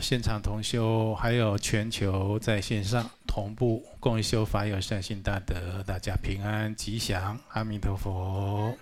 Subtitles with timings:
[0.00, 8.76] 现场同修，还有全球在线上同步共修法友善心大德，大家平安吉祥，阿弥陀佛。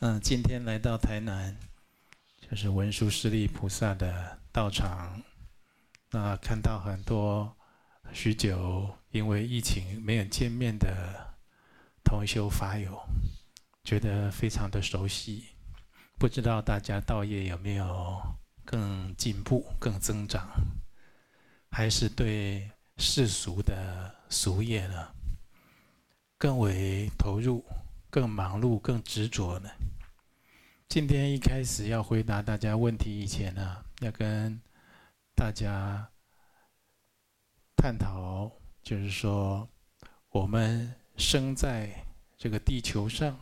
[0.00, 1.56] 嗯，今天来到台南，
[2.48, 5.22] 就是文殊师利菩萨的道场，
[6.10, 7.54] 那看到很多
[8.12, 10.88] 许久因为疫情没有见面的
[12.02, 12.98] 同修法友，
[13.84, 15.44] 觉得非常的熟悉，
[16.18, 18.20] 不知道大家道业有没有？
[18.70, 20.48] 更进步、更增长，
[21.72, 25.08] 还是对世俗的俗业呢，
[26.38, 27.64] 更为投入、
[28.10, 29.68] 更忙碌、更执着呢？
[30.88, 34.60] 今天一开始要回答大家问题以前呢，要跟
[35.34, 36.08] 大家
[37.74, 38.52] 探讨，
[38.84, 39.68] 就是说，
[40.28, 41.90] 我们生在
[42.38, 43.36] 这个地球上，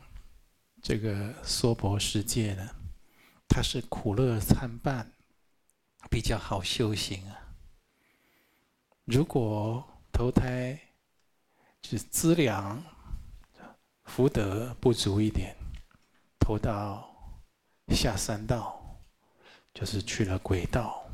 [0.81, 2.67] 这个娑婆世界呢，
[3.47, 5.13] 它是苦乐参半。
[6.11, 7.39] 比较好修行啊。
[9.05, 10.79] 如果投胎
[11.83, 12.83] 是资粮
[14.05, 15.57] 福德不足一点，
[16.39, 17.09] 投到
[17.89, 18.81] 下三道，
[19.73, 21.05] 就是去了鬼道，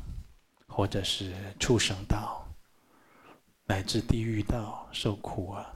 [0.67, 2.45] 或者是畜生道，
[3.65, 5.73] 乃至地狱道受苦啊，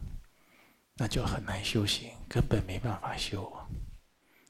[0.96, 3.52] 那就很难修行，根本没办法修，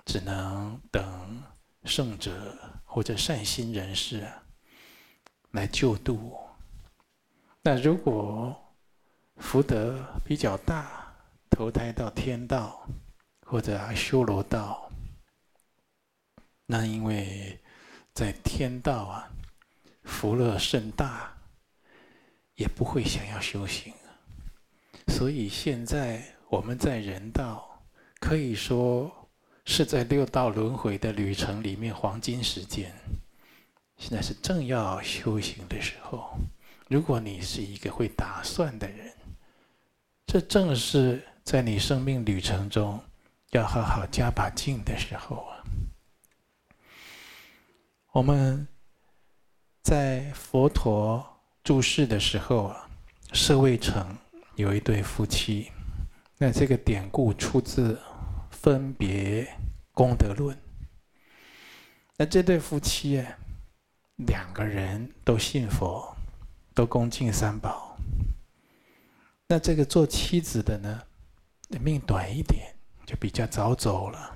[0.06, 1.44] 只能等
[1.86, 4.44] 圣者或者善心人士啊。
[5.52, 6.38] 来救度。
[7.62, 8.56] 那如果
[9.38, 11.14] 福德比较大，
[11.50, 12.88] 投胎到天道
[13.46, 14.90] 或者修罗道，
[16.66, 17.60] 那因为
[18.14, 19.30] 在天道啊，
[20.04, 21.34] 福乐甚大，
[22.56, 23.94] 也不会想要修行。
[25.08, 27.82] 所以现在我们在人道，
[28.20, 29.30] 可以说
[29.66, 32.94] 是在六道轮回的旅程里面黄金时间。
[34.00, 36.38] 现在是正要修行的时候，
[36.88, 39.14] 如果你是一个会打算的人，
[40.26, 43.04] 这正是在你生命旅程中
[43.52, 45.62] 要好好加把劲的时候啊。
[48.14, 48.66] 我们
[49.84, 51.24] 在佛陀
[51.62, 52.90] 住世的时候啊，
[53.34, 54.18] 舍卫城
[54.56, 55.70] 有一对夫妻，
[56.38, 57.94] 那这个典故出自
[58.50, 59.46] 《分别
[59.92, 60.56] 功德论》。
[62.16, 63.38] 那这对夫妻啊。
[64.28, 66.16] 两个人都信佛，
[66.74, 67.98] 都恭敬三宝。
[69.48, 71.02] 那这个做妻子的呢，
[71.80, 72.76] 命短一点，
[73.06, 74.32] 就比较早走了。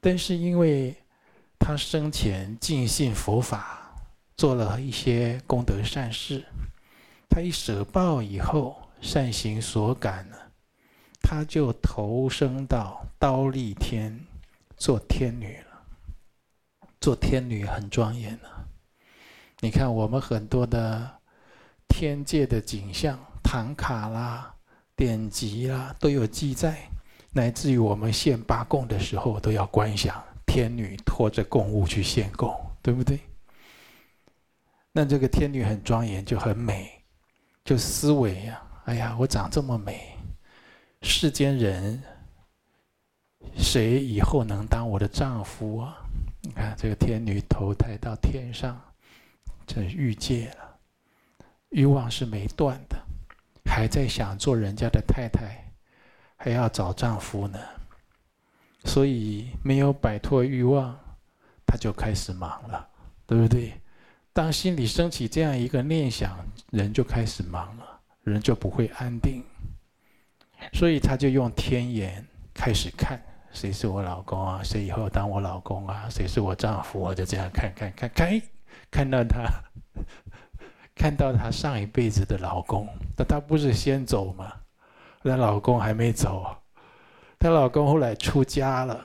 [0.00, 0.94] 但是因为
[1.58, 3.96] 他生前尽信佛法，
[4.36, 6.44] 做了一些功德善事，
[7.28, 10.36] 他一舍报以后，善行所感呢，
[11.22, 14.20] 他就投生到刀利天
[14.76, 15.82] 做天女了。
[17.00, 18.48] 做天女很庄严呢。
[19.64, 21.10] 你看，我们很多的
[21.88, 24.54] 天界的景象、唐卡啦、
[24.94, 26.86] 典籍啦，都有记载，
[27.32, 33.18] 乃至于我们献八供的时候，都要观想天女拖着供物去献供，对不对？
[34.92, 36.90] 那这个天女很庄严，就很美，
[37.64, 40.14] 就思维呀，哎呀，我长这么美，
[41.00, 42.02] 世间人
[43.56, 45.96] 谁以后能当我的丈夫啊？
[46.42, 48.78] 你看，这个天女投胎到天上。
[49.66, 50.76] 这欲界了，
[51.70, 52.96] 欲望是没断的，
[53.64, 55.72] 还在想做人家的太太，
[56.36, 57.58] 还要找丈夫呢。
[58.84, 60.98] 所以没有摆脱欲望，
[61.66, 62.88] 他就开始忙了，
[63.26, 63.72] 对不对？
[64.32, 66.36] 当心里升起这样一个念想，
[66.70, 69.42] 人就开始忙了，人就不会安定。
[70.72, 73.20] 所以他就用天眼开始看，
[73.52, 74.62] 谁是我老公啊？
[74.62, 76.08] 谁以后当我老公啊？
[76.10, 77.14] 谁是我丈夫啊？
[77.14, 78.42] 就这样看看看看。
[78.94, 79.50] 看到她，
[80.94, 84.52] 看到她上一辈子的老公，那她不是先走吗？
[85.24, 86.46] 她老公还没走，
[87.40, 89.04] 她老公后来出家了，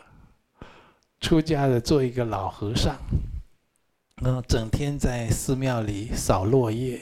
[1.19, 2.95] 出家了做一个老和尚，
[4.21, 7.01] 嗯，整天在寺庙里扫落叶。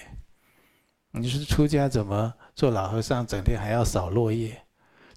[1.12, 4.64] 你说出家怎么做老和尚，整天还要扫落叶？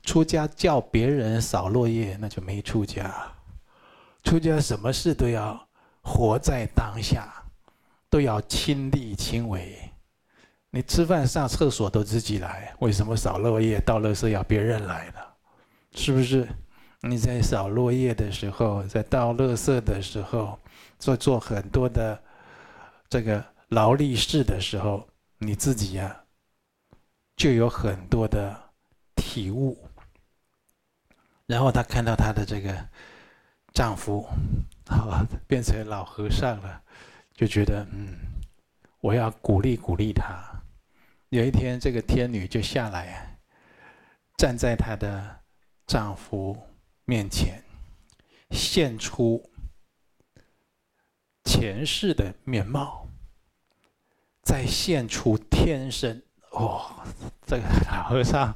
[0.02, 3.14] 出家叫别人扫落叶，那就没出家。
[4.24, 5.68] 出家什么事都要
[6.02, 7.39] 活在当下。
[8.10, 9.90] 都要亲力亲为，
[10.70, 15.20] 你吃饭上厕所都自己来，为什么扫落叶倒垃圾要别人来呢？
[15.94, 16.46] 是不是？
[17.02, 20.58] 你在扫落叶的时候，在倒垃圾的时候，
[20.98, 22.20] 做做很多的
[23.08, 25.08] 这个劳力事的时候，
[25.38, 26.24] 你自己呀、
[27.36, 28.54] 就有很多的
[29.14, 29.78] 体悟。
[31.46, 32.76] 然后她看到她的这个
[33.72, 34.28] 丈夫，
[34.86, 36.82] 好变成老和尚了。
[37.40, 38.18] 就觉得嗯，
[39.00, 40.62] 我要鼓励鼓励她。
[41.30, 43.38] 有一天，这个天女就下来，
[44.36, 45.40] 站在她的
[45.86, 46.54] 丈夫
[47.06, 47.64] 面前，
[48.50, 49.42] 现出
[51.42, 53.08] 前世的面貌，
[54.42, 56.22] 再现出天身。
[56.50, 57.02] 哦，
[57.46, 58.54] 这个老和尚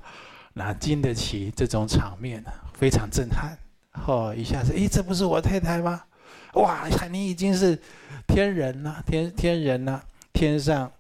[0.53, 2.53] 哪经得起这种场面呢？
[2.75, 3.57] 非常震撼。
[4.07, 6.05] 哦，一下子，诶，这不是我太太吗？
[6.55, 7.79] 哇，你已经是
[8.27, 10.91] 天人了，天天人了，天上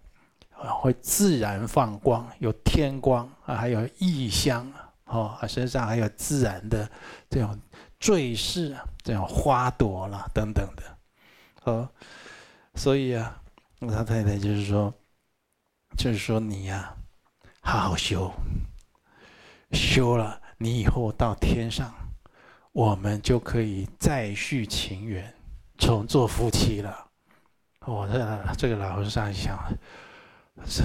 [0.52, 4.70] 会自然放光，有天光啊，还有异香
[5.06, 6.90] 哦，身上还有自然的
[7.28, 7.58] 这种
[7.98, 10.82] 坠饰，这种花朵啦等等的，
[11.64, 11.88] 哦，
[12.74, 13.40] 所以啊，
[13.80, 14.92] 他太太就是说，
[15.96, 16.94] 就是说你呀，
[17.60, 18.32] 好好修，
[19.72, 21.94] 修了，你以后到天上，
[22.72, 25.33] 我们就可以再续情缘。
[25.78, 27.06] 重做夫妻了，
[27.86, 29.58] 我、哦、这个老和尚想，
[30.66, 30.82] 是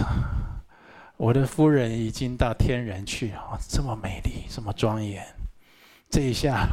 [1.15, 5.25] 我的夫人已经到天人去，哦，这么美丽，这么庄严。
[6.09, 6.68] 这一下，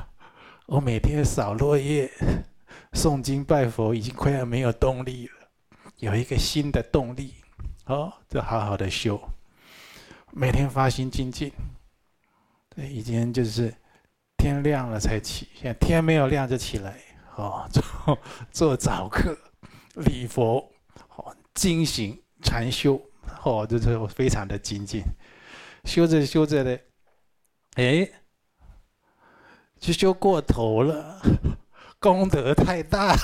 [0.66, 2.10] 我每天扫落叶、
[2.92, 5.32] 诵经拜佛，已经快要没有动力了。
[5.98, 7.34] 有一个新的动力，
[7.84, 9.20] 哦，就好好的修，
[10.32, 11.52] 每天发心精进。
[12.74, 13.74] 对，已经就是
[14.36, 16.98] 天亮了才起，现在天没有亮就起来。
[17.36, 18.18] 哦，做
[18.50, 19.36] 做早课、
[19.94, 20.56] 礼佛、
[21.16, 22.98] 哦，精行禅修，
[23.44, 25.02] 哦，这这非常的精进。
[25.84, 26.80] 修着修着的，
[27.74, 28.08] 哎，
[29.78, 31.20] 就修过头了，
[32.00, 33.14] 功德太大。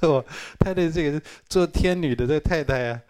[0.00, 0.24] 哦，
[0.58, 3.02] 他的这个做天女的这太太啊，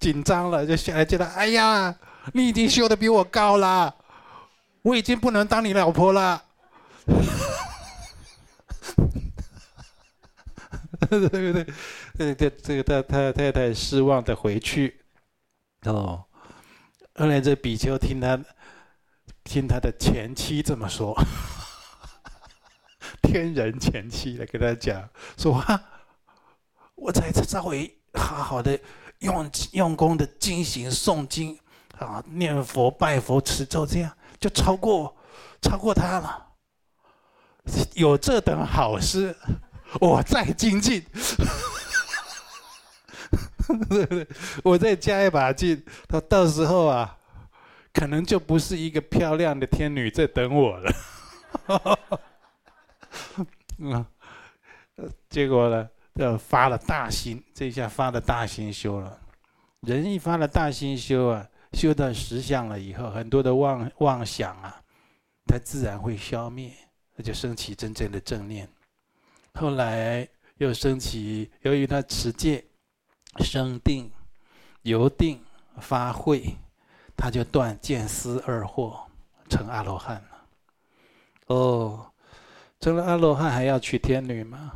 [0.00, 1.96] 紧张了，就下来叫他：“哎呀，
[2.32, 3.94] 你已经修的比我高了，
[4.82, 6.42] 我已经不能当你老婆了。”
[11.08, 11.64] 对 不对？
[12.16, 15.00] 对对，这个他他太太失望的回去。
[15.84, 16.24] 哦，
[17.14, 18.38] 后来这比丘听他
[19.44, 21.14] 听他的前妻这么说，
[23.22, 25.80] 天人前妻来跟他讲说啊，
[26.96, 28.78] 我才稍微好好的
[29.20, 31.56] 用用功的进行诵经
[31.98, 34.10] 啊，念佛拜佛持咒，这样
[34.40, 35.16] 就超过
[35.62, 36.45] 超过他了。
[37.94, 39.34] 有这等好事，
[40.00, 41.04] 我再精进，
[44.62, 47.16] 我再加一把劲，到到时候啊，
[47.92, 50.92] 可能就不是一个漂亮的天女在等我了。
[53.78, 54.06] 嗯，
[55.28, 59.18] 结果呢，就发了大心，这下发了大心修了。
[59.80, 64.82] 人一发了大心修啊，修到实相了以后，很多的妄妄想啊，
[65.46, 66.72] 它自然会消灭。
[67.18, 68.68] 那就升起真正的正念，
[69.54, 70.28] 后来
[70.58, 72.62] 又升起，由于他持戒、
[73.38, 74.12] 生定、
[74.82, 75.42] 由定
[75.80, 76.54] 发慧，
[77.16, 79.00] 他就断见思二惑，
[79.48, 80.46] 成阿罗汉了。
[81.46, 82.12] 哦，
[82.80, 84.70] 成了阿罗汉还要娶天女吗？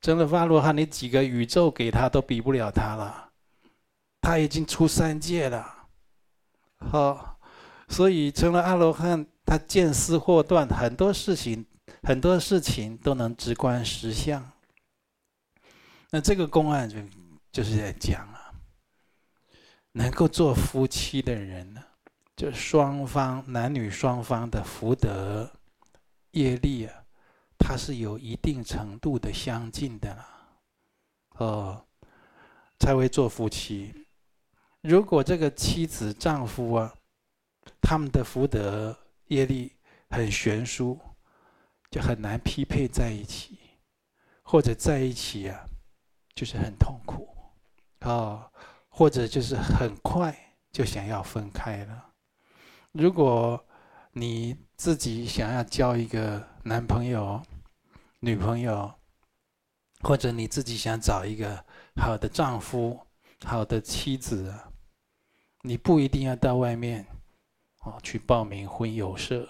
[0.00, 3.28] 成了阿罗汉，你几个宇宙给他都比不了他了，
[4.22, 5.88] 他已经出三界了。
[6.78, 7.38] 好，
[7.88, 9.26] 所以成了阿罗汉。
[9.48, 11.64] 他见思惑断，很多事情，
[12.06, 14.52] 很多事情都能直观实相。
[16.10, 16.98] 那这个公案就
[17.50, 18.54] 就是在讲啊，
[19.90, 21.82] 能够做夫妻的人呢，
[22.36, 25.50] 就双方男女双方的福德
[26.30, 26.94] 业力啊，
[27.58, 30.28] 它是有一定程度的相近的啦，
[31.38, 31.84] 哦，
[32.78, 34.06] 才会做夫妻。
[34.80, 36.94] 如果这个妻子丈夫啊，
[37.82, 38.96] 他们的福德，
[39.26, 39.72] 业力
[40.08, 41.00] 很悬殊，
[41.96, 43.58] 就很难匹配在一起，
[44.42, 45.64] 或者在一起啊，
[46.34, 47.26] 就是很痛苦，
[48.00, 48.52] 啊、哦，
[48.90, 50.36] 或者就是很快
[50.70, 52.12] 就想要分开了。
[52.92, 53.66] 如果
[54.12, 57.42] 你自己想要交一个男朋友、
[58.20, 58.92] 女朋友，
[60.02, 63.06] 或者你自己想找一个好的丈夫、
[63.42, 64.54] 好的妻子，
[65.62, 67.06] 你不一定要到外面。
[67.84, 69.48] 哦，去报名婚友社，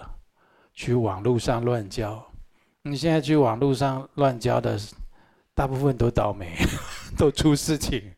[0.73, 2.25] 去网络上乱交。
[2.88, 4.78] 你现在去网络上乱交的，
[5.55, 6.57] 大部分都倒霉，
[7.19, 8.14] 都出事情，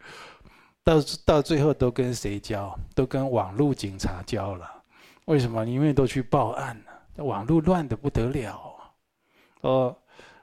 [0.84, 2.78] 到到最后都跟谁交？
[2.94, 4.70] 都跟网络警察交了。
[5.24, 5.64] 为什么？
[5.64, 8.76] 因为都去报案了，网络乱的不得了。
[9.62, 9.96] 哦，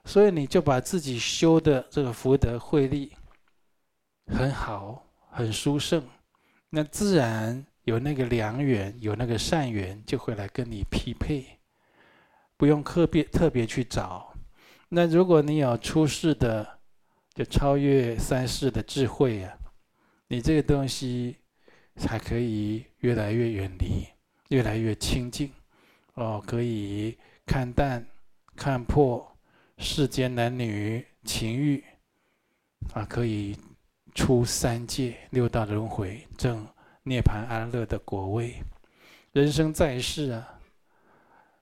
[0.04, 3.12] 所以你就把自己修的这个福德慧力
[4.26, 6.02] 很好，很殊胜，
[6.70, 7.64] 那自然。
[7.84, 11.55] 有那个良缘，有那个善缘，就会来跟你匹配，
[12.56, 14.34] 不用特别特别去找。
[14.88, 16.78] 那如果你有出世的，
[17.34, 19.58] 就超越三世的智慧啊，
[20.28, 21.36] 你这个东西
[21.96, 24.06] 才可以越来越远离，
[24.48, 25.52] 越来越清净。
[26.14, 28.06] 哦，可以看淡、
[28.54, 29.36] 看破
[29.76, 31.84] 世间男女情欲，
[32.94, 33.54] 啊，可以
[34.14, 36.66] 出三界六道轮回，证
[37.02, 38.54] 涅槃安乐的果位。
[39.32, 40.55] 人生在世啊，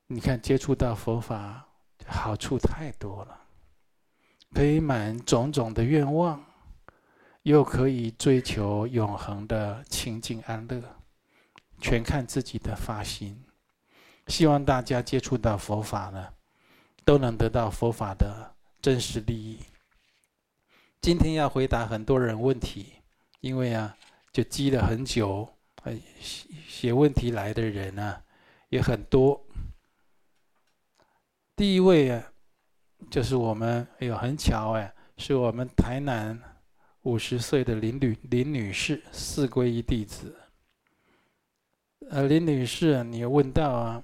[0.07, 1.67] 你看接触到佛法，
[2.07, 3.41] 好处太多了，
[4.53, 6.45] 可以满种种的愿望，
[7.43, 10.83] 又可以追求永恒的清净安乐，
[11.81, 13.43] 全看自己的发心。
[14.27, 16.29] 希望大家接触到佛法呢，
[17.05, 19.59] 都能得到佛法的真实利益。
[21.01, 22.93] 今天要回答很多人问题，
[23.41, 23.97] 因为啊，
[24.33, 25.49] 就积了很久。
[26.67, 28.23] 写问题来的人呢，
[28.69, 29.44] 也很多。
[31.57, 32.33] 第一位啊，
[33.09, 36.37] 就是我们，哎呦，很巧哎，是我们台南
[37.03, 40.35] 五十岁的林女林女士，四皈依弟子。
[42.11, 44.03] 呃，林女士，你问到啊，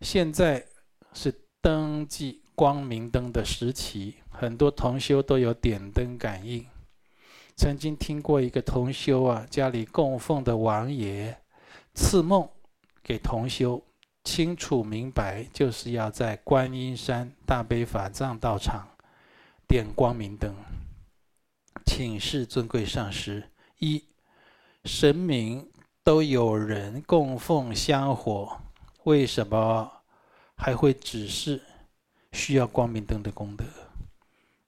[0.00, 0.66] 现在
[1.12, 1.32] 是
[1.62, 6.66] 灯记光明灯的时期，很多同修都有点灯感应。
[7.54, 11.40] 曾经听过一个同修啊，家里供奉的王爷
[11.94, 12.48] 赐梦
[13.00, 13.80] 给同修，
[14.24, 18.88] 清楚明白，就是要在观音山大悲法藏道场
[19.66, 20.54] 点光明灯。
[21.86, 24.04] 请示尊贵上师：一、
[24.84, 25.70] 神明
[26.02, 28.60] 都有人供奉香火，
[29.04, 29.90] 为什么
[30.56, 31.62] 还会指示
[32.32, 33.64] 需要光明灯的功德？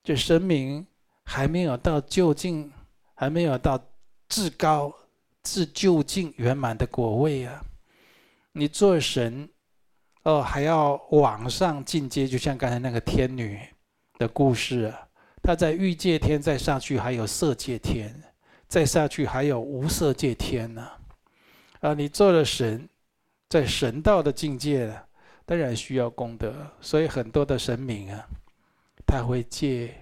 [0.02, 0.86] 这神明
[1.24, 2.72] 还没有到究竟。
[3.14, 3.80] 还没有到
[4.28, 4.92] 至高、
[5.44, 7.62] 至究竟圆满的果位啊！
[8.52, 9.48] 你做神，
[10.24, 13.58] 哦，还要往上进阶，就像刚才那个天女
[14.18, 14.92] 的故事，
[15.42, 18.14] 她在欲界天，再上去还有色界天，
[18.68, 20.86] 再下去还有无色界天呢。
[21.80, 22.88] 啊，你做了神，
[23.48, 24.94] 在神道的境界，
[25.46, 28.24] 当然需要功德，所以很多的神明啊，
[29.06, 29.94] 他会借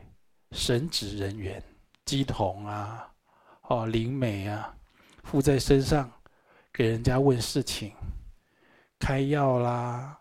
[0.52, 1.62] 神职人员、
[2.04, 3.06] 乩童啊。
[3.68, 4.74] 哦，灵媒啊，
[5.22, 6.10] 附在身上，
[6.72, 7.92] 给人家问事情，
[9.00, 10.16] 开药啦，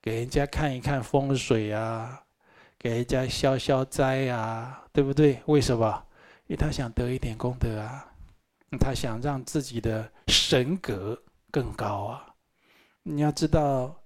[0.00, 2.22] 给人家看一看风水啊，
[2.78, 5.42] 给人家消消灾啊，对不对？
[5.46, 6.04] 为什么？
[6.46, 8.06] 因为他想得一点功德啊，
[8.78, 11.20] 他想让自己的神格
[11.50, 12.26] 更高啊。
[13.02, 13.96] 你要知道，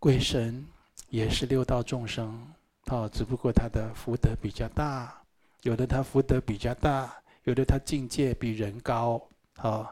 [0.00, 0.66] 鬼神
[1.10, 2.44] 也是六道众生，
[2.86, 5.22] 哦，只不过他的福德比较大，
[5.62, 7.14] 有的他福德比较大。
[7.44, 9.22] 有的他境界比人高，
[9.62, 9.88] 哦。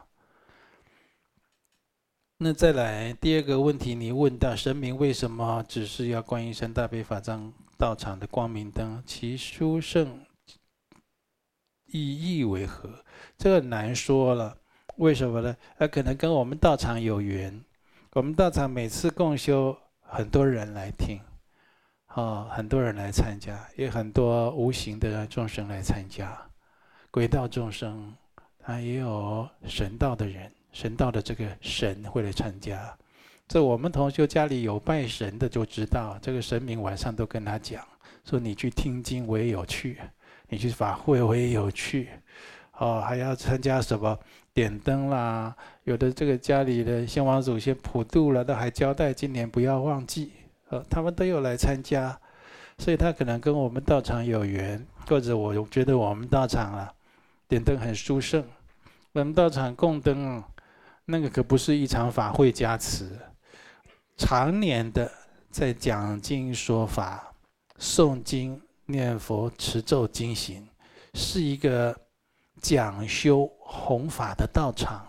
[2.39, 9.01] 那再来第二个问题，你问到神明为什么只是要观音山大悲法藏道场的光明灯？
[9.07, 10.23] 其殊胜
[11.87, 13.03] 意义为何？
[13.39, 14.55] 这个难说了。
[14.97, 15.57] 为什么呢？
[15.79, 17.59] 那可能跟我们道场有缘。
[18.13, 21.19] 我们道场每次共修，很多人来听，
[22.05, 26.39] 啊，很多人来参加，也很多无形的众生来参加。
[27.09, 28.13] 鬼道众生，
[28.59, 32.95] 他也有神道的人，神道的这个神会来参加。
[33.47, 37.83] 这我们同学家里有拜神的就知道，这个神明晚上都跟他讲，
[38.23, 39.97] 说你去听经我也有去，
[40.49, 42.09] 你去法会我也有去，
[42.77, 44.15] 哦，还要参加什么
[44.53, 45.55] 点灯啦，
[45.85, 50.31] 有的这个家里的先王祖先普渡了，都还交代今年不要忘记，
[50.69, 52.15] 呃，他们都有来参加，
[52.77, 56.93] 所以他可能跟我们道场有缘，或者我觉得我们道场啊。
[57.47, 58.43] 点灯很殊胜，
[59.13, 60.47] 我们道场供灯啊，
[61.09, 63.17] 那个可不是一场法会加持，
[64.17, 65.09] 常年的
[65.49, 67.33] 在讲经说法、
[67.79, 70.67] 诵经、念佛、持咒、经行，
[71.13, 71.97] 是一个
[72.61, 75.05] 讲修弘法的道场，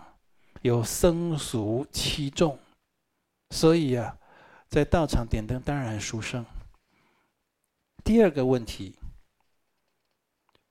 [0.61, 2.57] 有僧俗七众，
[3.49, 4.17] 所以啊，
[4.69, 6.45] 在道场点灯当然殊胜。
[8.05, 8.95] 第二个问题。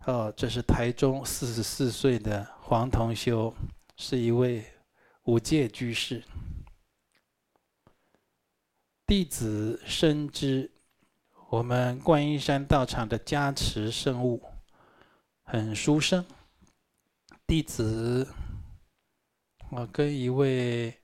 [0.06, 3.52] 哦，这是台中四十四岁的黄同修，
[3.98, 4.64] 是一位
[5.28, 6.24] 五戒居士。
[9.06, 10.70] 弟子深知
[11.50, 14.42] 我们观音山道场的加持圣物
[15.42, 16.24] 很殊胜。
[17.46, 18.26] 弟子，
[19.70, 20.98] 我跟一位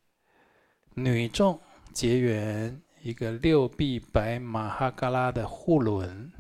[0.95, 1.61] 女众
[1.93, 6.33] 结缘，一个六臂白马哈嘎拉的护轮，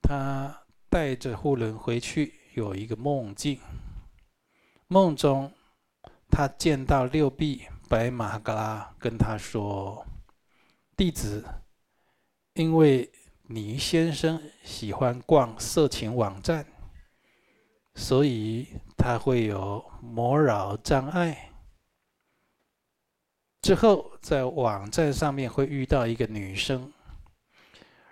[0.00, 0.62] 他。
[0.88, 3.60] 带着护轮回去，有一个梦境。
[4.86, 5.52] 梦中，
[6.36, 10.06] 他见到六臂白马嘎拉跟他说
[10.94, 11.42] ：“弟子，
[12.52, 13.10] 因为
[13.44, 16.66] 你先生喜欢逛色情网站，
[17.94, 21.54] 所以他会有魔扰障碍。
[23.62, 26.92] 之后在网站上面会遇到一个女生，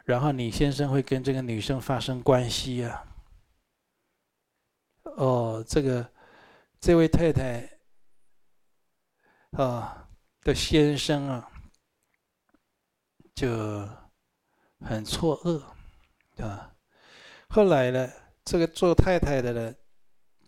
[0.06, 3.04] 然后你先生会跟这个女生发生关系啊。
[5.02, 6.10] 哦，这个
[6.80, 7.68] 这位太太
[9.56, 10.08] 啊
[10.42, 11.48] 的先生啊，
[13.34, 13.88] 就
[14.80, 15.62] 很错愕
[16.42, 16.72] 啊。
[17.48, 18.08] 后来呢，
[18.44, 19.74] 这个做太太的呢，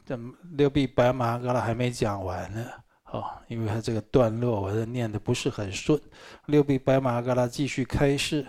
[0.04, 0.18] 这
[0.56, 2.68] 六臂白马嘎拉还没讲完呢。
[3.12, 6.00] 哦，因为他这个段落我这念的不是很顺。
[6.46, 8.44] 六臂白马嘎拉继续开示，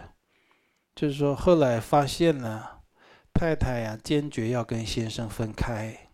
[0.95, 2.81] 就是说后来发现了
[3.31, 6.09] 太太呀，坚决要跟先生分开。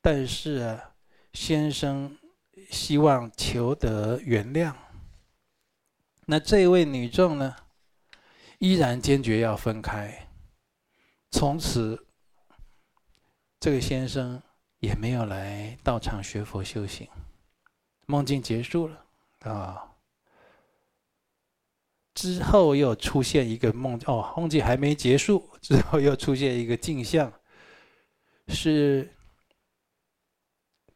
[0.00, 0.94] 但是啊，
[1.34, 2.16] 先生
[2.70, 4.74] 希望求得原谅。
[6.26, 7.56] 那这位女众呢，
[8.58, 10.28] 依然坚决要分开。
[11.30, 12.06] 从此，
[13.60, 14.42] 这个先生
[14.78, 17.08] 也没有来道场学佛修行。
[18.06, 19.04] 梦境结束了
[19.40, 19.96] 啊，
[22.14, 27.32] 之后又出现一个梦哦，梦境还没结束，之后又出现一个镜像，
[28.48, 29.10] 是。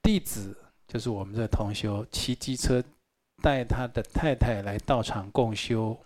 [0.00, 2.82] 弟子就是我们的同修，骑机车
[3.42, 5.96] 带他的太太来道场共修，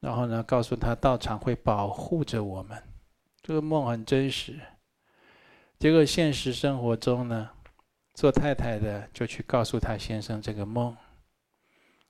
[0.00, 2.82] 然后呢，告诉他道场会保护着我们。
[3.40, 4.58] 这个梦很真实。
[5.78, 7.48] 结果现实生活中呢，
[8.12, 10.94] 做太太的就去告诉他先生这个梦，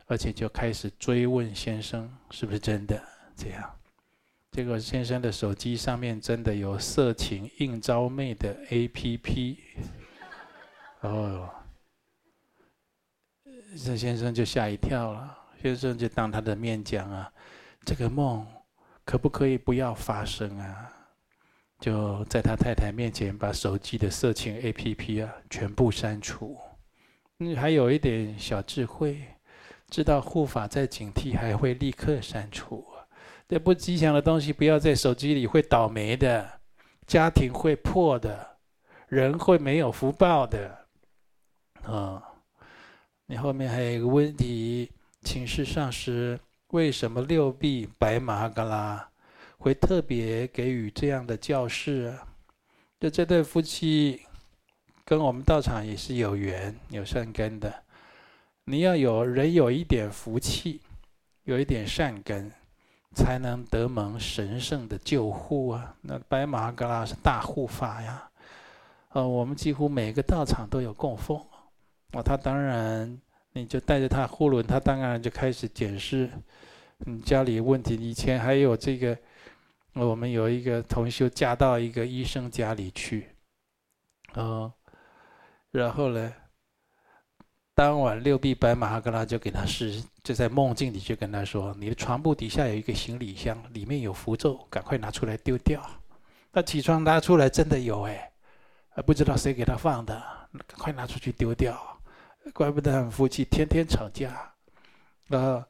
[0.06, 3.00] 而且就开始追问先生是不是真的
[3.36, 3.70] 这样。
[4.50, 9.56] 结果先生的手机上面真的有色情应招妹的 APP。
[11.00, 11.48] 哦，
[13.84, 15.38] 这先生就吓一跳了。
[15.62, 17.32] 先生就当他的面讲啊，
[17.84, 18.46] 这个梦
[19.04, 20.92] 可不可以不要发生啊？
[21.78, 26.58] 就在他太太面前把手机的色情 APP 啊全部删除。
[27.38, 29.22] 嗯，还有一点小智慧，
[29.88, 32.86] 知道护法在警惕，还会立刻删除。
[33.48, 36.60] 这不吉祥的东西不要在手机里，会倒霉的，
[37.06, 38.58] 家庭会破的，
[39.08, 40.79] 人会没有福报的。
[41.84, 42.22] 啊、
[43.26, 44.90] 你后面还有一个问题，
[45.22, 46.38] 请示上师，
[46.68, 49.08] 为什么六臂白马嘎拉
[49.58, 52.18] 会特别给予这样的教示？
[52.98, 54.20] 就这对夫妻
[55.04, 57.82] 跟我们道场也是有缘、有善根的。
[58.64, 60.80] 你要有人有一点福气，
[61.44, 62.52] 有一点善根，
[63.14, 65.96] 才能得蒙神圣的救护啊！
[66.02, 68.30] 那白马嘎拉是大护法呀，
[69.08, 71.44] 呃，我们几乎每个道场都有供奉。
[72.12, 73.20] 哦，他当然，
[73.52, 76.28] 你就带着他护轮，他当然就开始检视
[76.98, 77.94] 你家里问题。
[77.94, 79.16] 以前还有这个，
[79.94, 83.28] 我们有一个同修嫁到一个医生家里去，
[84.34, 84.72] 哦，
[85.70, 86.32] 然后呢，
[87.74, 95.80] 当晚六臂白马哈格拉就给他示，就在梦境里就跟他说：“你的床铺底下有一个行李箱，里面有符咒，赶快拿出来丢掉。”
[96.52, 98.32] 他起床拿出来，真的有哎，
[99.06, 100.20] 不知道谁给他放的，
[100.76, 101.99] 快拿出去丢掉。
[102.52, 104.54] 怪不得他们夫妻天天吵架，
[105.28, 105.66] 啊！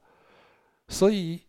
[0.88, 1.40] 所以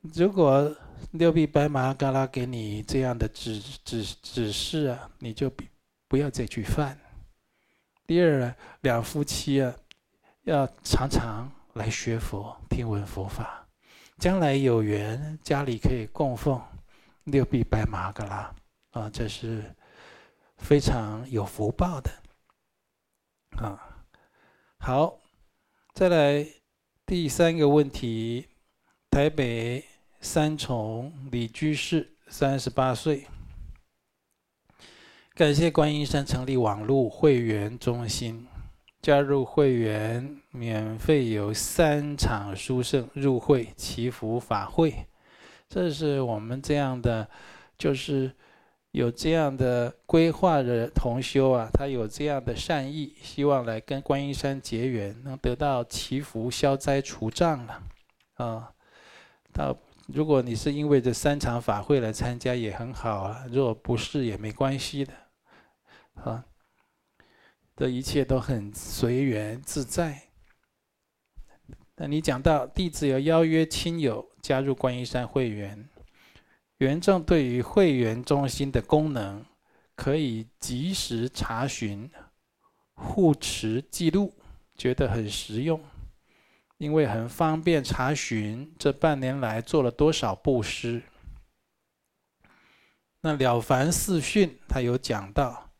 [0.00, 0.74] 如果
[1.12, 5.52] 六臂白马嘎拉给你这样的指指指示啊，你就
[6.06, 6.98] 不要再去犯。
[8.06, 9.74] 第二呢，两夫妻啊，
[10.42, 13.66] 要常常来学佛，听闻佛法，
[14.18, 16.60] 将来有缘家里可以供奉
[17.24, 18.54] 六臂白马嘎拉
[18.90, 19.64] 啊，这是
[20.58, 22.10] 非常有福报的
[23.56, 23.88] 啊。
[24.84, 25.20] 好，
[25.94, 26.44] 再来
[27.06, 28.48] 第三个问题。
[29.12, 29.84] 台北
[30.20, 33.28] 三重李居士，三十八岁，
[35.34, 38.48] 感谢观音山成立网络会员中心，
[39.00, 45.06] 加入会员免费有三场殊胜入会祈福法会。
[45.68, 47.30] 这是我们这样的，
[47.78, 48.34] 就是。
[48.92, 57.82] 有这样的规划的同修啊，他有这样的善意，希望来跟观音山结缘，能得到祈福消灾除障了，
[58.34, 58.70] 啊，
[59.50, 59.74] 到
[60.08, 65.14] 如果你是因为这三场法会来参加也很好啊，如果不是也没关系的，
[66.22, 66.44] 啊，
[67.74, 70.20] 这一切都很随缘自在。
[71.96, 75.88] 那你讲到弟子有邀约亲友加入观音山会员。
[76.82, 79.44] 缘众对于会员中心的功能，
[79.94, 82.10] 可以及时查询、
[82.94, 84.34] 护持记录，
[84.76, 85.80] 觉得很实用。
[86.78, 91.00] 因为很方便查询，这半年来做了多少布施。
[93.20, 95.70] 那《了凡四训》他有讲到，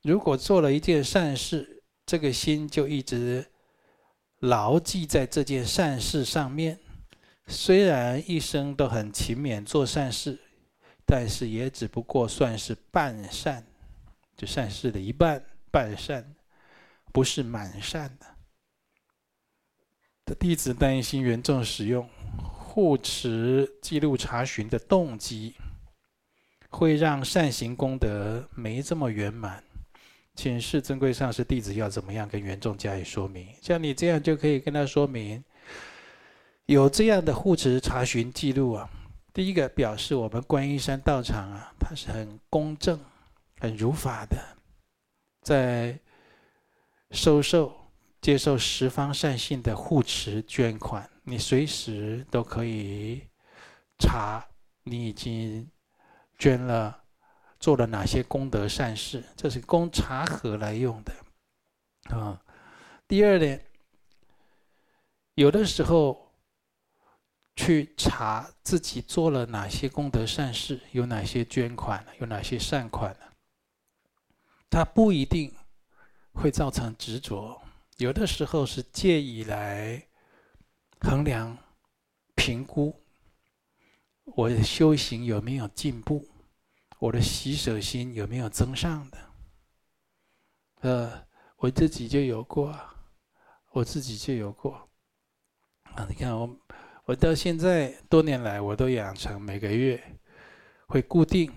[0.00, 3.44] 如果做了一件善事，这个心就一直
[4.38, 6.78] 牢记在这件善事上面。
[7.46, 10.40] 虽然一生都很勤勉做善事，
[11.06, 13.64] 但是也只不过算是半善，
[14.36, 15.40] 就善事的一半，
[15.70, 16.34] 半善，
[17.12, 18.26] 不是满善的。
[20.24, 22.08] 的弟子担心缘众使用
[22.42, 25.54] 护持记录查询的动机，
[26.68, 29.62] 会让善行功德没这么圆满。
[30.34, 33.48] 请示尊贵上师，弟子要怎么样跟缘众加以说明？
[33.62, 35.42] 像你这样就可以跟他说明。
[36.66, 38.90] 有这样的护持查询记录啊，
[39.36, 42.98] 第一个表示我们观音山道场啊，它是很公正、
[43.60, 44.38] 很如法的，
[45.42, 46.00] 在
[47.10, 47.70] 收受、
[48.22, 53.28] 接受十方善信的护持捐款，你随时都可以
[53.98, 54.42] 查
[54.84, 55.70] 你已经
[56.38, 57.04] 捐了、
[57.60, 62.40] 做了哪些功德善事，这是供查核来用的啊。
[63.06, 63.62] 第二点，
[65.34, 66.25] 有的时候。
[67.56, 73.16] 去查自己做了哪些功德善事，有哪些捐款，有哪些善款，
[74.68, 75.50] 它不一定
[76.34, 77.58] 会造成执着，
[77.96, 80.06] 有的时候是借以来
[81.00, 81.56] 衡量、
[82.34, 82.94] 评估
[84.24, 86.28] 我的修行有没有进步，
[86.98, 89.18] 我的洗舍心有没有增上的。
[90.80, 92.78] 呃，我自己就有过，
[93.70, 94.88] 我自己就有过。
[95.94, 96.54] 啊，你看我。
[97.06, 100.02] 我到现在多年来，我都养成每个月
[100.88, 101.52] 会固定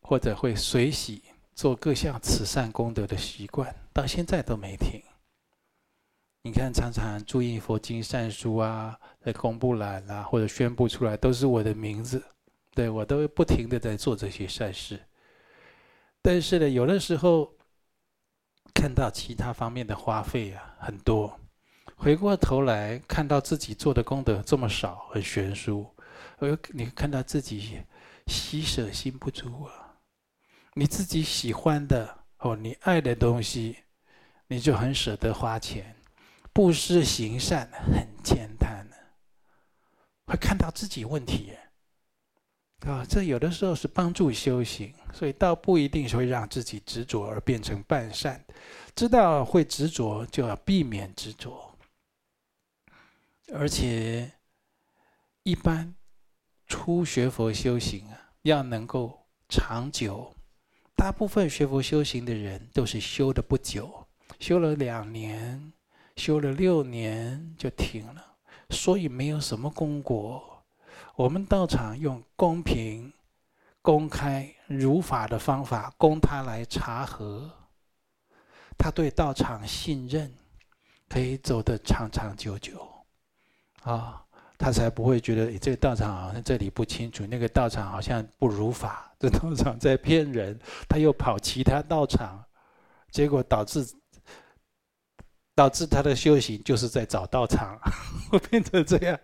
[0.00, 1.24] 或者会随喜
[1.56, 5.02] 做各项慈善功德的习惯，到现在都没停。
[6.42, 12.24] 你看，常常注印佛经善书啊，在公布栏啊，或者宣布出来，都是我的名字，
[12.72, 15.00] 对，我都不停的在做这些善事。
[16.22, 17.52] 但是呢，有的时候
[18.72, 21.40] 看到其他方面的花费啊，很多。
[21.94, 25.86] 回过头来看到自己做的功德这么少，很悬殊，
[26.38, 27.80] 而你看到自己
[28.26, 29.94] 喜舍心不足啊，
[30.74, 33.76] 你自己喜欢的哦，你爱的东西，
[34.48, 35.96] 你就很舍得花钱，
[36.52, 38.86] 布施行善很慳贪，
[40.26, 41.52] 会看到自己问题
[42.80, 48.44] 啊，这有的时候是帮助修行，所以倒不一定是会让自己执着而变成半善，
[48.94, 51.65] 知道会执着就要避免执着。
[53.52, 54.32] 而且，
[55.44, 55.94] 一般
[56.66, 60.34] 初学佛修行啊，要能够长久。
[60.96, 64.08] 大部分学佛修行的人都是修的不久，
[64.40, 65.72] 修了两年，
[66.16, 68.36] 修了六年就停了，
[68.70, 70.64] 所以没有什么功果。
[71.14, 73.12] 我们道场用公平、
[73.80, 77.50] 公开、如法的方法供他来查核，
[78.76, 80.34] 他对道场信任，
[81.08, 82.95] 可以走得长长久久。
[83.92, 84.20] 啊、
[84.58, 92.44] 他才不会觉得这个道场好像这里不清楚，那个道场好像不如法，这道场在骗人，他又跑其他道场，
[93.12, 93.86] 结果导致
[95.54, 97.78] 导致他的修行就是在找道场，
[98.28, 99.16] 会变成这样，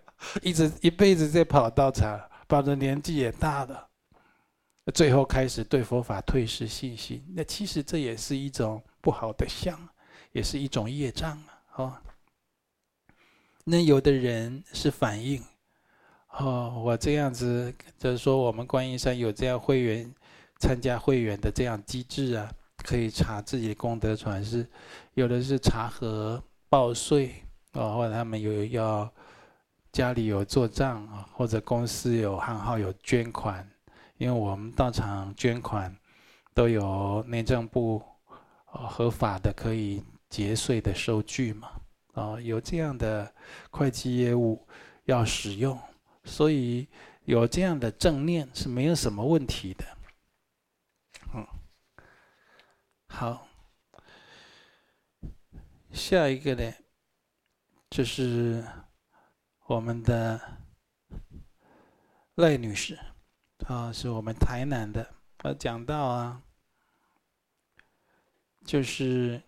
[0.42, 3.88] 一直一辈子在跑道场，跑的年纪也大了，
[4.94, 9.77] 最后开始对佛法退失信心，那其实这也是一种不好的相，
[10.31, 11.96] 也是一种业障啊，哦。
[13.64, 15.40] 那有的人是反映，
[16.31, 20.12] 哦，我这样子就是说，我们观音山有这样会员
[20.59, 24.68] 参加会员的这样机制啊，可以查自己的功德传世，
[25.14, 27.35] 有的是查核报税
[27.70, 29.09] 啊，或者他们有要
[29.92, 33.70] 家里有做账啊，或者公司有行号有捐款，
[34.16, 35.96] 因为我们到场捐款
[36.53, 38.03] 都有内政部
[38.64, 41.70] 合法的可以节税的收据嘛。
[42.12, 43.35] 啊，有这样的
[43.70, 44.66] 会计业务
[45.05, 45.81] 要使用，
[46.25, 46.87] 所以
[47.25, 49.85] 有这样的正念是没有什么问题的。
[51.35, 51.46] 嗯，
[53.07, 53.48] 好，
[55.90, 56.70] 下一个呢，
[57.88, 58.62] 就是
[59.64, 60.38] 我们的
[62.35, 62.98] 赖女士，
[63.66, 66.42] 啊，是我们台南的，啊，讲到啊，
[68.66, 69.42] 就是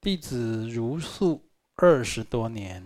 [0.00, 1.43] 弟子如素。
[1.76, 2.84] 二十多年，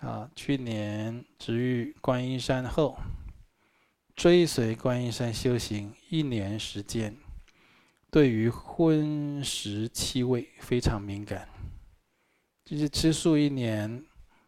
[0.00, 2.98] 啊，去年值遇观音山后，
[4.14, 7.16] 追随观音山修行一年时间，
[8.10, 11.48] 对于荤食气味非常敏感。
[12.62, 14.04] 就是吃素一年，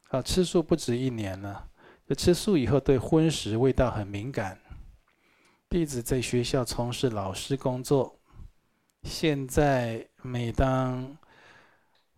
[0.09, 1.67] 啊，吃素不止一年了。
[2.07, 4.61] 这吃素以后，对荤食味道很敏感。
[5.71, 8.21] 弟子在学校从事老师工作，
[9.03, 11.17] 现在每当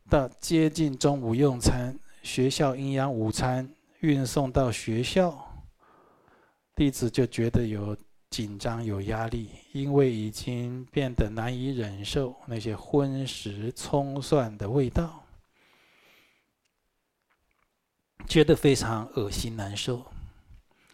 [0.08, 3.68] 到接近中午用餐，学校营养午餐
[4.00, 5.66] 运送到学校，
[6.74, 7.94] 弟子就觉得有
[8.30, 15.24] 紧张、有压力，因为已经变得难以忍受那些荤食葱蒜的味道。
[18.26, 20.06] 觉得非常恶心难受，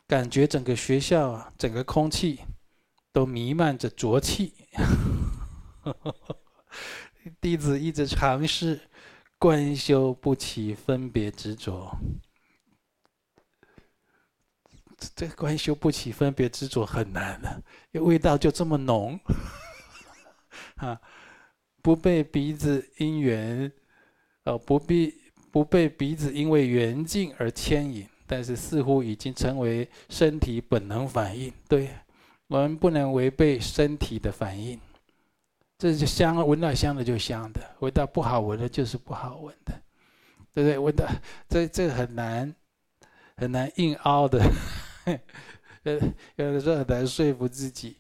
[0.08, 2.40] 感觉整个学校，整个空气
[3.12, 4.54] 都弥漫着浊气。
[7.40, 8.80] 弟子一直尝试
[9.44, 11.94] 观修不起分别执着，
[15.14, 19.20] 这个观修不起分别执着很难的，因为味道就这么浓
[20.76, 20.98] 啊，
[21.82, 23.70] 不被鼻子因缘，
[24.44, 25.12] 呃，不必。
[25.52, 31.52] 不被鼻子因为缘境而牵引，但是似乎已经成为身体本能反应。
[31.68, 31.90] 对，
[32.46, 34.80] 我们不能违背身体的反应。
[35.78, 39.72] 这就香，闻到香的就香的，闻到不好闻的就是不好闻的，
[40.52, 40.78] 对不对？
[40.78, 41.06] 闻到
[41.48, 42.54] 这这很难
[43.36, 44.42] 很难硬凹的，
[45.84, 45.94] 呃，
[46.36, 47.96] 有的时候很难说服自己。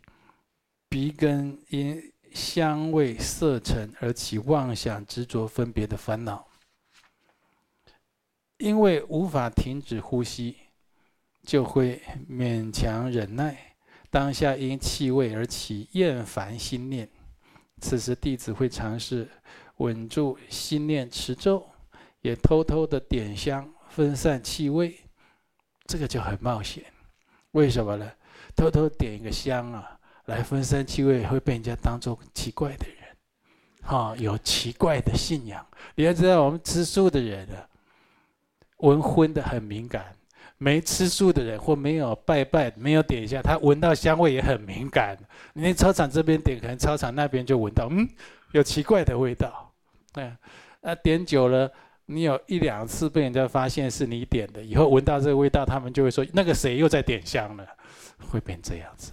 [0.88, 2.00] 鼻根因
[2.32, 6.46] 香味色尘而起妄想执着分别的烦恼。
[8.58, 10.56] 因为无法停止呼吸，
[11.42, 13.74] 就会勉强忍耐。
[14.08, 17.08] 当下因气味而起厌烦心念，
[17.84, 19.28] 此时弟子会尝试
[19.76, 21.68] 稳住心念持咒，
[22.22, 24.96] 也偷偷的点香分散气味。
[25.84, 26.82] 这个就很冒险，
[27.50, 28.10] 为什么呢？
[28.56, 32.96] 偷偷点一个香啊，来分散气味，会被人家当做奇怪的人，
[33.82, 35.64] 哈、有奇怪的信仰。
[35.94, 37.68] 你要知道，我们吃素的人啊。
[38.78, 40.16] 闻荤的很敏感，
[40.58, 45.18] 没吃素的人或没有拜拜、没有点一下，他闻到香味也很敏感。
[45.52, 48.08] 你操场这边点，可能操场那边就闻到，嗯，
[48.52, 49.72] 有奇怪的味道。
[50.14, 50.36] 哎，
[50.80, 51.70] 那点久了，
[52.06, 57.66] 你有一两次被人家发现是你点的，以后闻到这个味道，他们就会说那个谁又在点香了，
[58.30, 59.12] 会变这样子，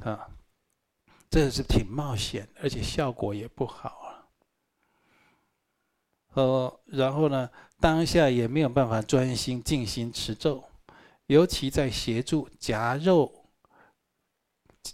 [0.00, 0.26] 啊，
[1.30, 4.05] 这是挺冒险，而且效果也不好。
[6.36, 7.50] 呃，然后呢？
[7.78, 10.64] 当下也没有办法专心静心持咒，
[11.26, 13.30] 尤其在协助夹肉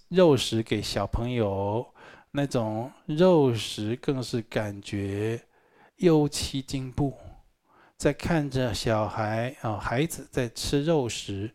[0.09, 1.95] 肉食给小朋友，
[2.33, 5.41] 那种肉食更是感觉
[5.99, 7.17] 忧戚惊怖。
[7.97, 11.53] 在看着小孩啊、哦，孩子在吃肉食，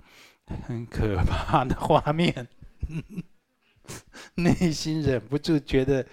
[0.66, 2.48] 很可怕的画面，
[4.36, 6.08] 内心忍不住觉得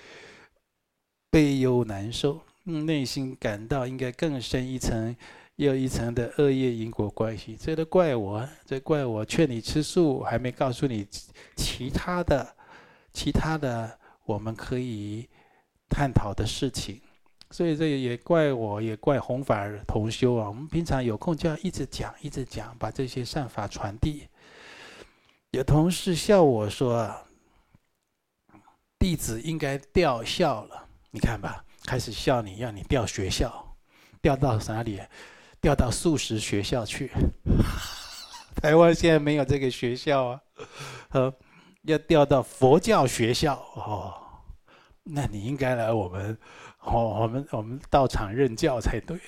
[1.31, 2.43] 悲忧难受。
[2.65, 5.15] 内心感到应该更深一层
[5.57, 11.07] 又一层的恶业因果关系，这都怪我，这怪我劝你吃素，还没告诉你
[11.55, 12.57] 其他的、
[13.13, 15.29] 其他的我们可以
[15.89, 17.01] 探讨的事情，
[17.51, 20.49] 所以这也怪我，也怪弘法同修啊。
[20.49, 24.27] 我们平常有空就要一直讲、一直讲，把这些善法传递。
[25.53, 27.15] 有同事笑我说
[28.99, 31.65] ：“弟子应该调孝了。”你看吧。
[31.87, 33.77] 开始笑你，要你调学校，
[34.23, 35.01] 调到哪里？
[35.61, 37.11] 调到素食学校去。
[38.61, 40.41] 台湾现在没有这个学校啊，
[41.11, 41.35] 呃，
[41.83, 44.15] 要调到佛教学校哦。
[45.03, 46.37] 那你应该来我们，
[46.81, 49.19] 哦，我们我们道场任教才对。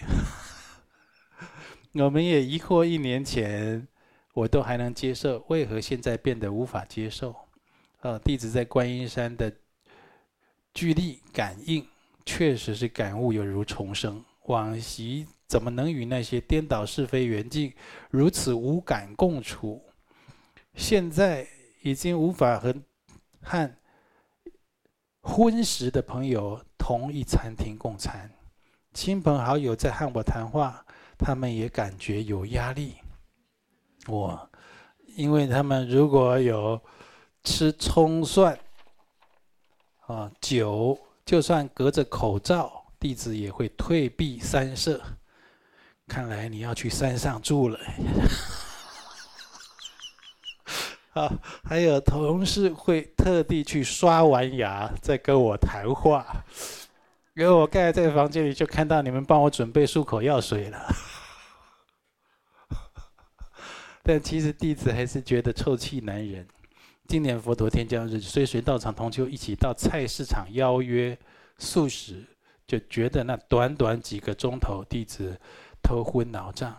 [1.93, 3.87] 我们也疑惑，一年前
[4.33, 7.35] 我都还能接受，为何现在变得无法接受？
[8.01, 9.53] 呃，弟子在观音山的
[10.73, 11.87] 聚力感应。
[12.27, 17.73] 确实是感悟犹如重生，往昔怎么能与那些颠倒是非缘境
[18.11, 19.81] 如此无感共处？
[20.75, 21.47] 现在
[21.83, 22.75] 已经无法和
[23.41, 23.71] 和
[25.23, 28.29] 婚时的朋友同一餐厅共餐，
[28.93, 30.85] 亲朋好友在和我谈话，
[31.17, 32.97] 他们也感觉有压力。
[34.09, 34.51] 我，
[35.15, 36.83] 因为他们如果有
[37.45, 38.59] 吃葱蒜
[40.07, 40.99] 啊酒。
[41.27, 45.03] 就算隔着口罩，弟子也会退避三舍。
[46.07, 47.81] 看来你要去山上住了。
[51.15, 56.45] 啊，还有同事会特地去刷完牙再跟我谈话，
[57.35, 60.95] 因为我刚才在房间里就看到你们帮我准备漱口药水了。
[64.05, 66.47] 但其实弟子还是觉得臭气难忍。
[67.09, 71.17] 今年佛陀天降日，随随道场同修一起到菜市场邀约
[71.59, 72.25] 素食，
[72.67, 75.39] 就觉得那短短几个钟头，弟子
[75.83, 76.77] 头昏脑胀，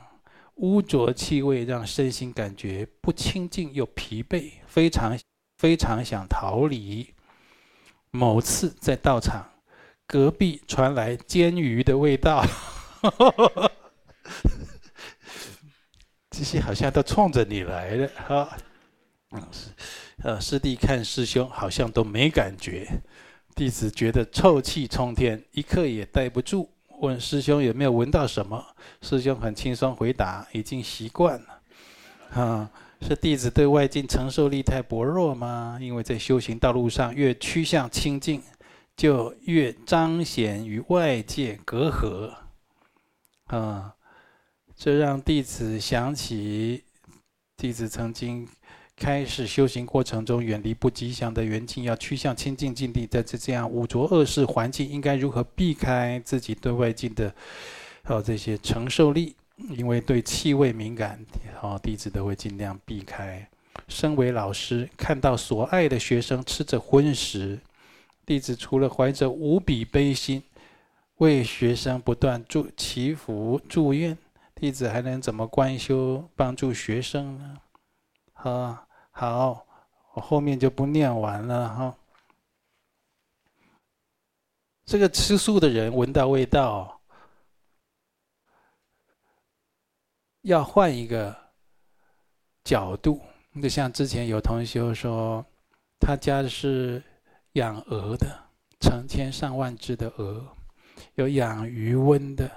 [0.55, 5.17] 污浊气味让身心感觉不清净又疲惫，非常
[5.57, 7.13] 非常想逃离。
[8.11, 9.49] 某次在道场，
[10.05, 12.45] 隔壁传来煎鱼的味道，
[16.29, 18.57] 这些好像都冲着你来了哈。
[19.31, 19.71] 嗯，是，
[20.23, 22.87] 呃，师弟看师兄好像都没感觉，
[23.55, 26.67] 弟子觉得臭气冲天，一刻也待不住。
[26.99, 28.65] 问师兄有没有闻到什么？
[29.03, 31.61] 师兄很轻松回答：“已经习惯了。”
[32.33, 35.77] 啊，是弟子对外境承受力太薄弱吗？
[35.79, 38.41] 因为在修行道路上，越趋向清净，
[38.95, 42.33] 就越彰显与外界隔阂。
[43.45, 43.93] 啊，
[44.75, 46.83] 这让弟子想起
[47.55, 48.47] 弟子曾经。
[48.99, 53.05] 开始修行过程中，远离不吉祥的缘境，要趋向清净境地。
[53.05, 57.33] 在这这样污浊恶世环境，应该如何避开自己对外境的
[58.05, 59.35] 哦这些承受力？
[59.69, 61.23] 因为对气味敏感，
[61.61, 63.47] 哦弟子都会尽量避开。
[63.87, 67.59] 身为老师，看到所爱的学生吃着荤食，
[68.25, 70.41] 弟子除了怀着无比悲心，
[71.17, 74.17] 为学生不断祝祈福祝愿，
[74.55, 77.57] 弟子还能怎么观修帮助学生呢？
[78.33, 78.86] 好。
[79.19, 79.65] 好，
[80.13, 81.97] 我后面就不念完了哈。
[84.85, 87.01] 这个吃素的人闻到味道，
[90.41, 91.35] 要换一个
[92.63, 93.19] 角度。
[93.59, 95.43] 就像之前有同学说，
[95.99, 97.01] 他家是
[97.53, 98.39] 养鹅的，
[98.79, 100.47] 成千上万只的鹅，
[101.15, 102.51] 有养鱼温的，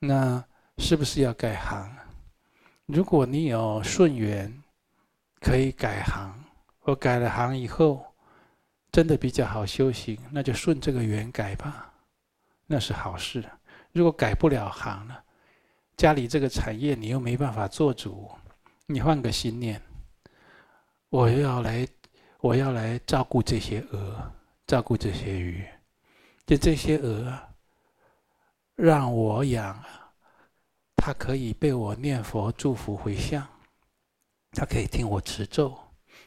[0.00, 0.44] 那
[0.78, 1.96] 是不是要改行？
[2.86, 4.52] 如果你有顺缘。
[5.40, 6.34] 可以改行，
[6.82, 8.04] 我改了行以后，
[8.92, 11.90] 真的比较好修行，那就顺这个缘改吧，
[12.66, 13.42] 那是好事。
[13.92, 15.24] 如果改不了行了，
[15.96, 18.30] 家里这个产业你又没办法做主，
[18.86, 19.80] 你换个心念，
[21.08, 21.88] 我要来，
[22.40, 24.32] 我要来照顾这些鹅，
[24.66, 25.66] 照顾这些鱼，
[26.46, 27.36] 就这些鹅，
[28.76, 29.82] 让我养，
[30.96, 33.46] 它可以被我念佛祝福回向。
[34.52, 35.78] 他可以听我持咒，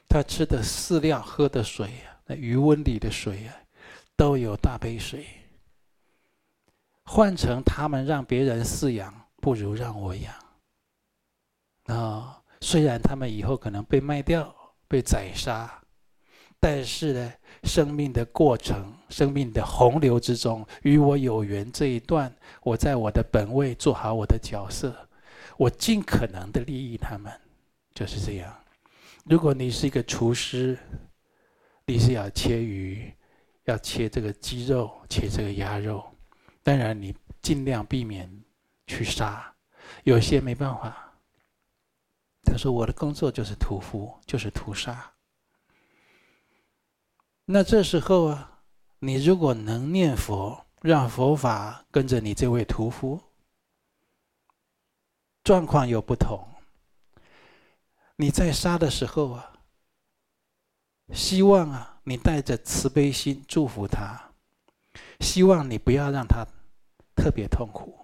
[0.07, 1.89] 他吃的饲料、喝的水，
[2.25, 3.55] 那鱼温里的水啊，
[4.15, 5.25] 都有大杯水。
[7.03, 10.33] 换成他们让别人饲养，不如让我养。
[11.87, 14.55] 啊，虽然他们以后可能被卖掉、
[14.87, 15.81] 被宰杀，
[16.61, 17.33] 但是呢，
[17.63, 24.95] 生命的过程、生命的洪流之中，与我有缘这一段，我在我的本位做好我的角色，
[25.57, 27.29] 我尽可能的利益他们。
[27.93, 28.55] 就是这样。
[29.25, 30.77] 如果你是一个厨师，
[31.85, 33.13] 你是要切鱼，
[33.65, 36.03] 要切这个鸡肉，切这个鸭肉，
[36.61, 38.43] 当然你尽量避免
[38.87, 39.53] 去杀。
[40.03, 41.13] 有些没办法，
[42.43, 45.13] 他说我的工作就是屠夫，就是屠杀。
[47.45, 48.61] 那这时候啊，
[48.99, 53.21] 你如果能念佛，让佛法跟着你这位屠夫，
[55.43, 56.52] 状况又不同。
[58.15, 59.53] 你在杀的时候啊，
[61.13, 64.31] 希望啊，你带着慈悲心祝福他，
[65.19, 66.45] 希望你不要让他
[67.15, 67.97] 特别痛苦。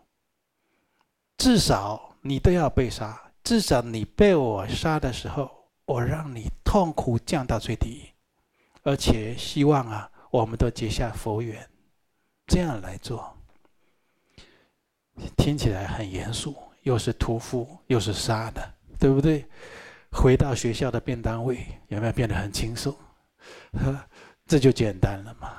[1.37, 8.09] 至少你都要被杀，至少你被我杀的时候，我让你痛苦降到最低，
[8.83, 11.69] 而且希望啊，我们都结下佛缘，
[12.47, 13.35] 这样来做。
[15.37, 19.45] 听起来很严肃，又是屠夫，又是杀的，对不对？
[20.11, 22.95] 回到学校的便当位，有没有变得很轻松？
[23.73, 24.07] 呵，
[24.45, 25.57] 这就简单了嘛。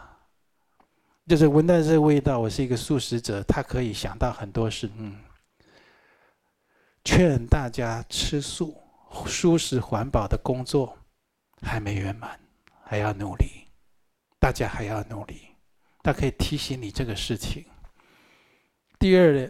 [1.26, 4.90] 就是闻到这个味道，我是一个素食者，他可以想到很多事。
[4.96, 5.16] 嗯，
[7.04, 8.76] 劝大家吃素、
[9.26, 10.98] 舒适环保的工作
[11.62, 12.38] 还没圆满，
[12.82, 13.68] 还要努力。
[14.40, 15.42] 大家还要努力，
[16.02, 17.64] 他可以提醒你这个事情。
[18.98, 19.48] 第二呢，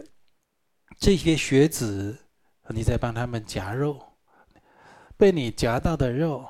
[0.99, 2.15] 这些学子，
[2.69, 4.10] 你在帮他们夹肉。
[5.21, 6.43] 被你夹到的肉，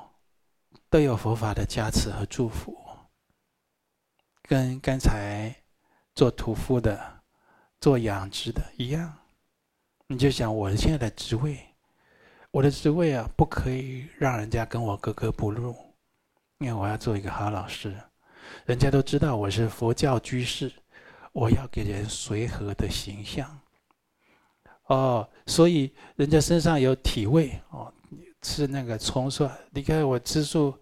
[0.88, 2.74] 都有佛法的加持和祝福，
[4.44, 5.54] 跟刚才
[6.14, 7.20] 做屠夫的、
[7.82, 9.14] 做养殖的一样。
[10.06, 11.58] 你就想我现在的职位，
[12.50, 15.76] 我的职位啊，不可以让人家跟我格格不入，
[16.56, 17.94] 因为我要做一个好老师。
[18.64, 20.72] 人家都知道我是佛教居士，
[21.32, 23.60] 我要给人随和的形象。
[24.86, 27.92] 哦，所以人家身上有体味哦。
[28.42, 30.74] 吃那个葱蒜，你看我吃素，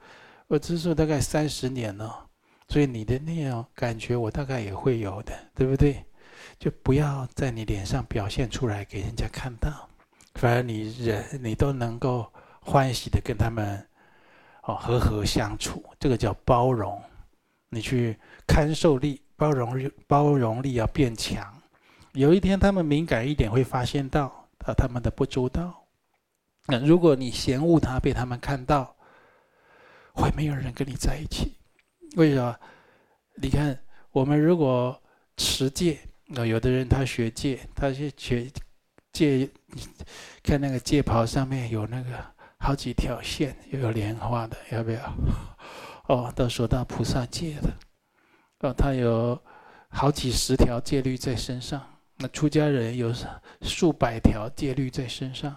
[0.49, 2.27] 我吃素大概三十年了，
[2.69, 6.05] 所以你的那种感觉我大概也会有的，对不对？
[6.59, 9.89] 就不要在你脸上表现出来给人家看到，
[10.35, 12.27] 反而你人你都能够
[12.61, 13.87] 欢喜的跟他们
[14.63, 17.01] 哦和和相处，这个叫包容。
[17.69, 21.47] 你去看受力、包容、包容力要变强。
[22.15, 24.27] 有一天他们敏感一点，会发现到
[24.65, 25.80] 啊他们的不周到。
[26.71, 28.97] 那如果你嫌恶他，被他们看到，
[30.13, 31.57] 会没有人跟你在一起。
[32.17, 32.57] 为什么？
[33.43, 33.79] 你看，
[34.11, 35.01] 我们如果
[35.37, 38.51] 持戒，那有的人他学戒，他去学
[39.13, 39.49] 戒，
[40.43, 42.11] 看那个戒袍上面有那个
[42.59, 45.15] 好几条线，又有莲花的，要不要？
[46.09, 47.73] 哦，都说到菩萨戒的，
[48.61, 49.41] 哦，他有
[49.89, 51.81] 好几十条戒律在身上。
[52.17, 53.15] 那出家人有
[53.63, 55.57] 数百条戒律在身上。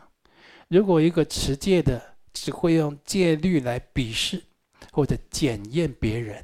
[0.74, 2.01] 如果一个持戒的
[2.34, 4.41] 只会用戒律来鄙视
[4.91, 6.43] 或者检验别人，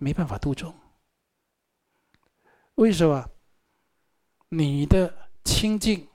[0.00, 0.74] 没办法度众。
[2.74, 3.24] 为什么？
[4.48, 6.08] 你的清净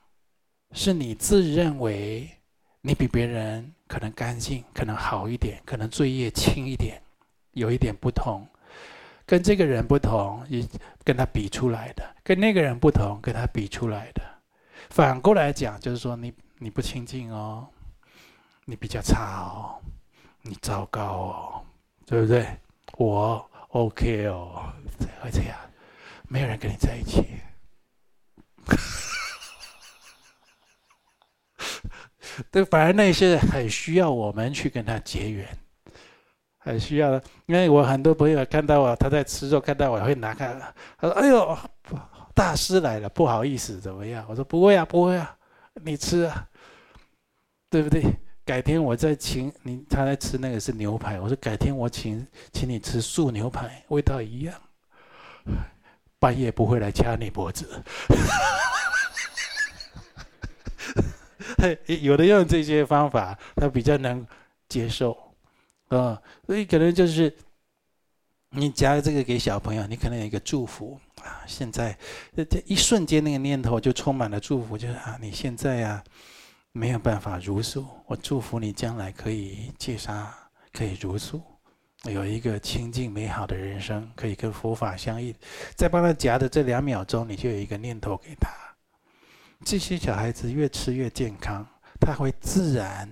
[0.74, 2.30] 是你自认为
[2.82, 3.74] 你比别人。
[3.88, 7.02] 可能干净，可能好一点，可能罪业轻一点，
[7.54, 8.48] 有一点不同，
[9.26, 10.70] 跟这个人不同，你
[11.04, 14.22] 跟他比出来的；跟那个人不同，跟他比出来的。
[14.92, 16.32] 反过来讲，就是说你
[16.62, 17.66] 你不清净哦，
[18.66, 19.80] 你比较差哦，
[20.42, 21.64] 你糟糕哦，
[22.06, 22.46] 对不对？
[22.98, 25.58] 我 OK 哦，才会这样，
[26.28, 27.24] 没有人跟你在一起。
[32.52, 35.48] 对，反而那些很需要我们去跟他结缘，
[36.58, 37.24] 很需要的。
[37.46, 40.54] 因为我很多朋友看到我他在吃肉，看到我会拿开，
[40.98, 41.58] 他说：“哎呦，
[42.36, 45.38] 大师来了，不好意思，怎么样？”我说：“不会啊，不会啊，
[45.76, 46.49] 你吃啊，
[47.70, 48.04] 对不对？
[48.46, 54.60] 改天我再请你。”他在吃那个是牛排，我说：“改天我请请你吃素牛排，味道一样，
[56.18, 57.68] 半夜不会来掐你脖子。
[62.02, 64.26] ”有的用这些方法，他比较能
[64.68, 65.16] 接受，
[65.90, 67.36] 啊，所以可能就是
[68.52, 71.44] 你夹这个给小朋友，你可能有一个祝福啊。
[71.46, 71.98] 现在
[72.50, 76.04] 这一瞬间，那个念头就充满了祝福，就是啊，你现在呀
[76.72, 80.34] 没有办法茹素，我祝福你将来可以戒杀，
[80.72, 81.42] 可以茹素，
[82.04, 85.34] 有一个清净美好的人生，可以跟佛法相应。
[85.76, 88.50] 在帮他夹的这两秒钟，你就有一个念头给他。
[89.66, 91.68] 这些小孩子越吃越健康，
[92.00, 93.10] 他会自然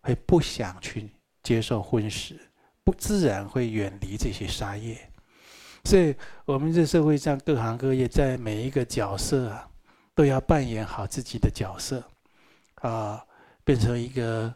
[0.00, 1.10] 会不想去
[1.42, 2.40] 接受荤食，
[2.84, 4.96] 不自然会远离这些杀业。
[5.84, 9.68] 所以，我们这社会上各行各业，在每一个角色啊，
[10.14, 12.02] 都要扮演好自己的角色，
[12.80, 13.24] 啊，
[13.64, 14.54] 变成一个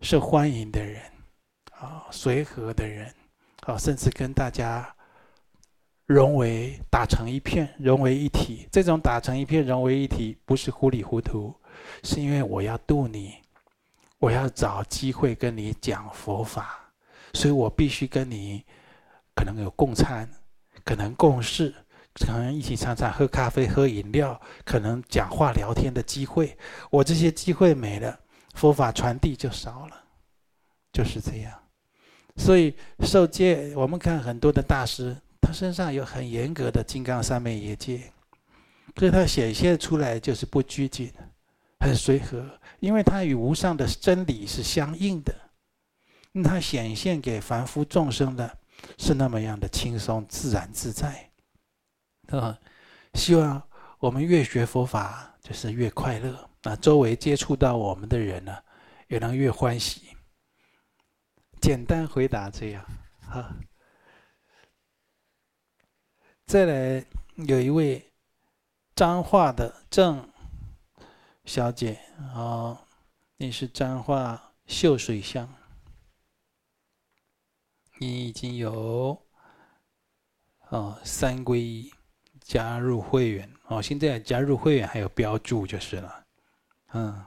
[0.00, 1.02] 受欢迎的人，
[1.72, 3.14] 啊，随和的人，
[3.66, 4.94] 啊，甚至跟大家。
[6.06, 8.68] 融为打成一片，融为一体。
[8.70, 11.54] 这种打成一片、融为一体，不是糊里糊涂，
[12.02, 13.36] 是因为我要度你，
[14.18, 16.92] 我要找机会跟你讲佛法，
[17.32, 18.62] 所以我必须跟你
[19.34, 20.28] 可能有共餐，
[20.84, 21.74] 可能共事，
[22.14, 26.56] 可能一起常常喝咖啡、喝饮料，可能讲话聊天的机会。
[26.90, 28.18] 我这些机会没了，
[28.54, 30.04] 佛法传递就少了，
[30.92, 31.52] 就是这样。
[32.36, 35.16] 所以受戒，我们看很多的大师。
[35.40, 38.00] 他身上有很严格的金刚三昧耶戒，
[38.96, 41.12] 所以他显现出来就是不拘谨，
[41.80, 42.48] 很随和，
[42.80, 45.34] 因为他与无上的真理是相应的。
[46.32, 48.56] 那他显现给凡夫众生的
[48.96, 51.28] 是那么样的轻松自然自在。
[52.28, 52.58] 啊，
[53.14, 53.62] 希望
[53.98, 58.62] 我们越学佛法就是越快乐，那周围接触到我们的人呢，
[59.08, 60.16] 也能越欢喜。
[61.60, 62.84] 简单回答这样，
[63.22, 63.54] 哈。
[66.46, 67.06] 再来，
[67.46, 68.12] 有一位
[68.94, 70.28] 彰化的郑
[71.46, 71.98] 小姐、
[72.34, 72.78] 哦，
[73.38, 75.48] 你是彰化秀水乡，
[77.98, 79.18] 你已经有
[80.68, 81.93] 哦三皈依，
[82.44, 86.24] 加入会员哦，现在加入会员还有标注就是了，
[86.92, 87.24] 嗯，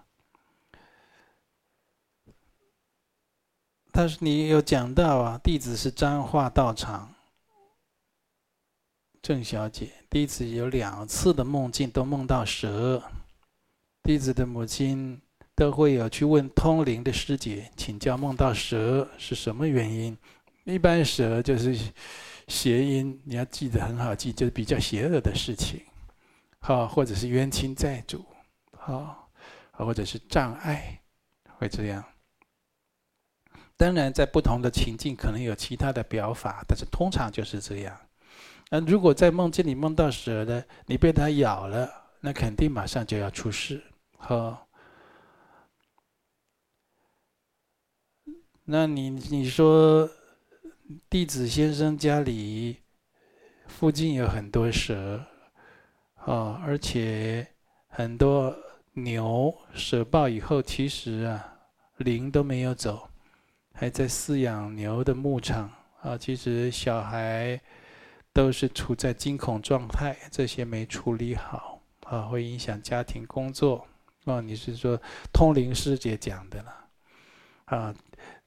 [3.92, 7.14] 但是你有讲到啊，弟子是彰化道场。
[9.20, 13.04] 郑小姐，弟子有两次的梦境都梦到蛇，
[14.04, 15.20] 弟子的母亲
[15.54, 20.18] 都会有去问通灵的师姐请教梦到蛇是什么原因。
[20.64, 21.78] 一般蛇就是
[22.48, 25.82] 谐音，你要记得很好记，就是比较邪恶的事情，
[26.60, 28.26] 好，或者是冤亲债主，
[28.72, 29.30] 好，
[29.72, 31.02] 或者是障碍，
[31.58, 32.04] 会这样。
[33.76, 38.00] 当然，在不同的情境，可能有其他的表法，但是通常就是这样。
[38.70, 41.90] 那如果在梦境里梦到蛇的，你被它咬了，
[42.22, 43.84] 那肯定马上就要出事，
[44.18, 44.68] 好。
[48.64, 50.10] 那你你说？
[51.10, 52.78] 弟子先生家里
[53.68, 55.22] 附近有很多蛇，
[56.16, 57.46] 啊，而且
[57.88, 58.56] 很多
[58.94, 61.60] 牛舍报以后，其实啊
[61.98, 63.10] 灵都没有走，
[63.74, 65.70] 还在饲养牛的牧场
[66.02, 67.60] 啊，其实小孩
[68.32, 73.86] 都是处在惊恐状态，这些没处理好啊，会影响家庭工作。
[74.24, 74.98] 哦，你是说
[75.34, 76.88] 通灵师姐讲的啦？
[77.66, 77.96] 啊？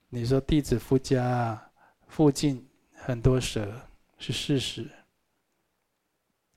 [0.08, 1.69] 你说弟子夫家
[2.10, 3.82] 附近很多蛇
[4.18, 4.90] 是事实。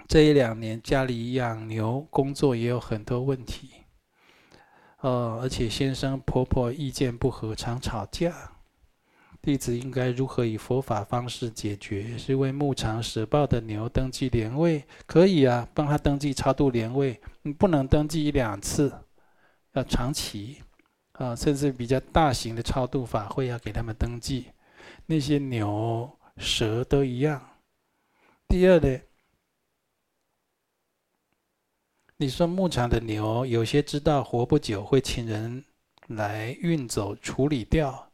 [0.08, 3.70] 这一两年家里养牛，工作也有很多问题。
[5.02, 8.34] 哦，而且先生婆婆意见不合，常吵架。
[9.44, 12.18] 弟子应该如何以佛法方式解决？
[12.18, 14.84] 是为牧场舍报的牛登记莲位？
[15.06, 17.22] 可以啊，帮他登记超度莲位。
[17.44, 18.92] 你不能登记一两次，
[19.74, 20.64] 要长期。
[21.14, 24.48] 啊，甚至比较大型的超度法会要给他们登记，
[25.06, 27.42] 那些牛、蛇都一样。
[28.48, 29.00] 第二呢，
[32.18, 35.64] 你说牧场的牛有些知道活不久，会请人
[36.08, 38.12] 来运走、处理掉，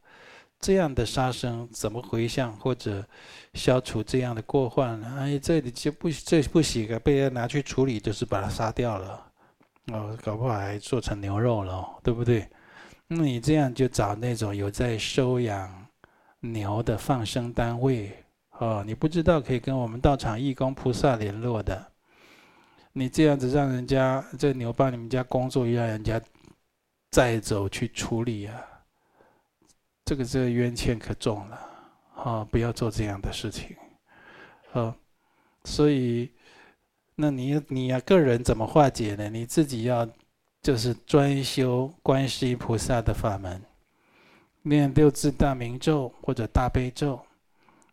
[0.59, 3.07] 这样的杀生怎么回向或者
[3.53, 5.17] 消除这样的过患呢？
[5.19, 9.31] 哎，这里就不这不行啊，被人拿去处理就是把它杀掉了，
[9.87, 12.49] 哦，搞不好还做成牛肉了，对不对？
[13.07, 15.78] 那你这样就找那种有在收养
[16.39, 18.11] 牛的放生单位
[18.51, 21.91] 哦，你不知道可以跟我们道场义工菩萨联络的。
[22.93, 26.21] 你这样子让人家这牛帮你们家工作，又让人家
[27.11, 28.61] 载走去处理啊，
[30.05, 31.69] 这个这个冤欠可重了
[32.15, 32.47] 啊！
[32.49, 33.75] 不要做这样的事情，
[34.73, 34.95] 啊，
[35.63, 36.31] 所以
[37.15, 39.29] 那你你要个人怎么化解呢？
[39.29, 40.07] 你自己要。
[40.61, 43.63] 就是专修观世音菩萨的法门，
[44.69, 47.19] 念六字大明咒或者大悲咒，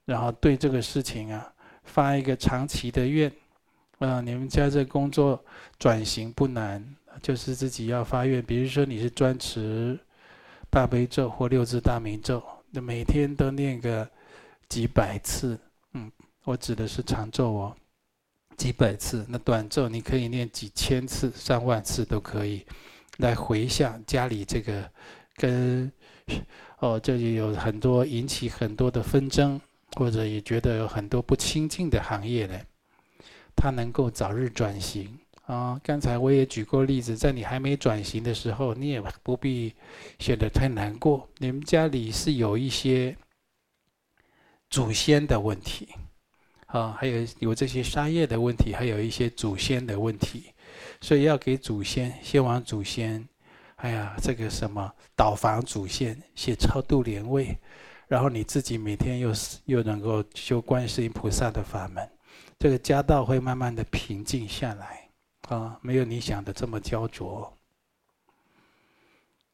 [0.04, 1.52] 然后对这个事情啊
[1.82, 3.32] 发一个长期的愿。
[3.98, 5.42] 啊，你们家这工作
[5.78, 6.84] 转型不难，
[7.22, 8.42] 就是自己要发愿。
[8.42, 9.98] 比如说你是专持
[10.68, 14.06] 大悲咒或六字大明咒，那每天都念个
[14.68, 15.58] 几百次。
[15.94, 16.12] 嗯，
[16.44, 17.76] 我指的是长咒哦。
[18.58, 22.66] 几百次，那短咒你可以念几千次、上万次都可以，
[23.16, 24.90] 来回向家里这个
[25.36, 25.90] 跟
[26.78, 29.60] 哦，这里有很多引起很多的纷争，
[29.96, 32.60] 或者也觉得有很多不清净的行业呢，
[33.54, 35.80] 它能够早日转型啊。
[35.82, 39.72] 刚才我也举过例子，在你还没转型的时候，你也不必
[40.18, 41.28] 显得太难过。
[41.38, 43.16] 你们家里是有一些
[44.68, 45.88] 祖先的问题。
[46.66, 50.46] 啊，还有有这些商业的问题，还有一些祖先的问题，
[51.00, 53.26] 所以要给祖先、先王祖先，
[53.76, 57.56] 哎呀，这个什么导访祖先，写超度莲位，
[58.08, 59.32] 然后你自己每天又
[59.66, 62.10] 又能够修观世音菩萨的法门，
[62.58, 65.10] 这个家道会慢慢的平静下来
[65.48, 67.52] 啊，没有你想的这么焦灼。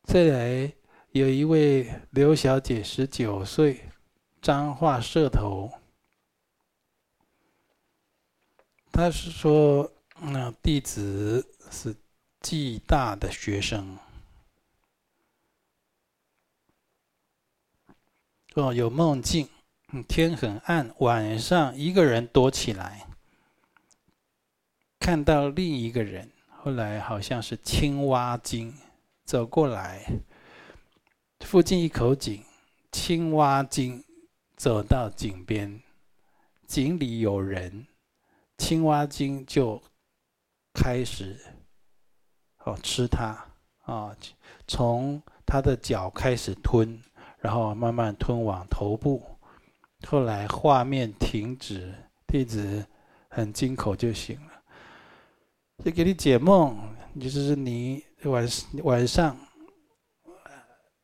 [0.05, 0.73] 再来，
[1.11, 3.81] 有一位刘小姐，十九岁，
[4.41, 5.70] 彰化社头。
[8.93, 11.97] 他是说，那弟子是
[12.41, 13.97] 暨大的学生，
[18.55, 19.49] 哦，有梦境，
[20.07, 23.07] 天很暗，晚上一个人躲起来，
[24.99, 28.75] 看到另一个人，后来好像是青蛙精
[29.25, 30.05] 走过来，
[31.41, 32.45] 附近一口井，
[32.91, 34.05] 青蛙精
[34.55, 35.83] 走到井边，
[36.67, 37.87] 井里有人。
[38.59, 39.83] 青蛙精就
[40.75, 41.41] 开始
[42.59, 43.47] 哦吃它
[43.85, 44.15] 啊，
[44.69, 47.03] 从它的脚开始吞，
[47.43, 49.22] 然后慢慢吞往头部。
[50.07, 51.93] 后来画面停止，
[52.26, 52.84] 弟子
[53.28, 54.53] 很惊恐就醒了。
[55.84, 56.76] 就给你解梦，
[57.20, 58.49] 就是你晚
[58.84, 59.36] 晚上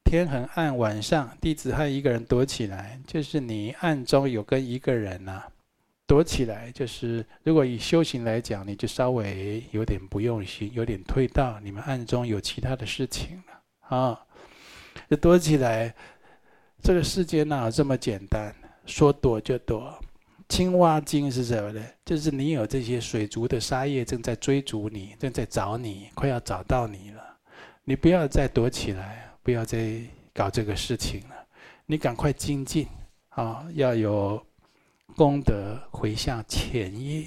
[0.05, 5.43] 天很暗，晚上弟子和一个人躲起来，就是你暗中有跟一个人呐、
[6.07, 11.61] 躲起来就是，如果以修行来讲，你就稍微有点不用心，有点退道。
[11.61, 14.27] 你们暗中有其他的事情了啊，
[15.11, 15.95] 就躲起来。
[16.89, 18.51] 这个世界哪有这么简单？
[18.87, 19.95] 说躲就躲。
[20.49, 21.85] 青蛙精是什么呢？
[22.03, 27.23] 就是你有这些水族的杀业正在追逐你，正在找你，快要找到你了。
[27.85, 30.01] 你不要再躲起来，不要再
[30.33, 31.37] 搞这个事情了。
[31.85, 32.87] 你赶快精进
[33.29, 34.43] 啊，要有。
[35.15, 37.27] 功德回向前业，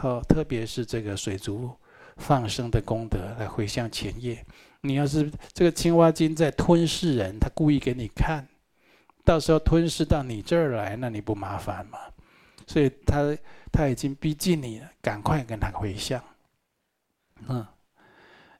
[0.00, 1.70] 好，特别是这个水族
[2.16, 4.44] 放生的功德来回向前业。
[4.80, 8.44] 你要是这个青蛙精在吞噬人，他故意给你看，
[9.24, 11.98] 到时候吞噬到你这儿来，那你不麻烦吗？
[12.66, 13.36] 所以他
[13.72, 16.22] 他已经逼近你了，赶快跟他回向。
[17.48, 17.66] 嗯，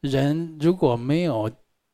[0.01, 1.51] 人如果没有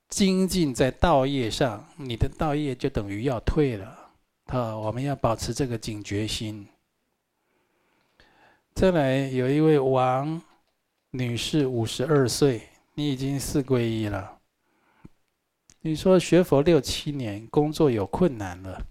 [0.08, 4.10] 精进在道业上，你的道业就等于要退了。
[4.46, 6.66] 啊，我们要保持这个警觉心。
[8.74, 10.42] 再来，有一位王
[11.10, 12.62] 女士，五十二岁，
[12.94, 14.39] 你已经四皈依了。
[15.82, 18.86] 你说学佛六七年，工作有困难了，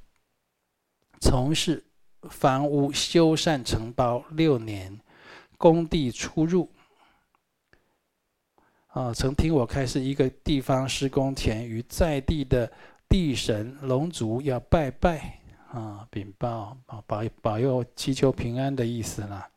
[1.21, 1.85] 从事
[2.31, 4.99] 房屋修缮承包六年，
[5.57, 6.67] 工地出入。
[8.87, 12.71] 啊，曾听我开示，一个地方施工前，与在地的
[13.07, 15.39] 地神龙族要拜拜
[15.71, 19.47] 啊，禀报保保保佑祈求平安的意思啦。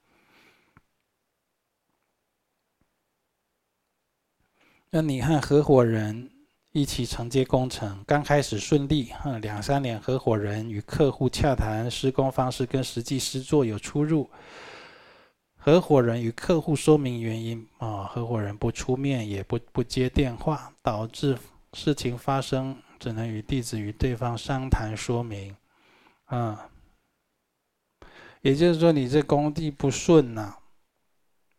[4.91, 6.31] 那你和合伙人
[6.73, 14.29] 一起承接工程，刚开始顺利，哈，两三年合伙人与客户洽谈施工方式跟实际施作有出入。
[15.59, 21.39] 合伙人与客户说明原因啊，合伙人不出面也不不接电话，导致
[21.75, 25.55] 事情发生，只能与弟子与对方商谈说明，
[26.25, 26.71] 啊，
[28.41, 30.57] 也就是说你这工地不顺呐，